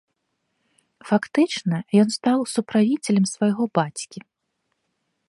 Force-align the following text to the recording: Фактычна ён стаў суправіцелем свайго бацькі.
Фактычна 1.09 1.77
ён 2.03 2.07
стаў 2.17 2.39
суправіцелем 2.53 3.25
свайго 3.33 3.63
бацькі. 3.81 4.19